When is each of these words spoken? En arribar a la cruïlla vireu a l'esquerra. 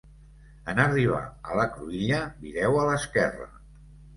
En 0.71 0.79
arribar 0.83 1.19
a 1.51 1.59
la 1.61 1.67
cruïlla 1.75 2.23
vireu 2.47 2.81
a 2.81 2.89
l'esquerra. 2.91 3.51